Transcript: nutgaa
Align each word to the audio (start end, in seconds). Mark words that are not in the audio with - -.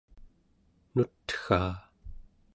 nutgaa 0.95 1.73